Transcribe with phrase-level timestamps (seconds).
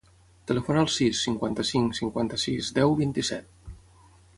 [0.51, 3.75] Telefona al sis, cinquanta-cinc, cinquanta-sis, deu, vint-i-set.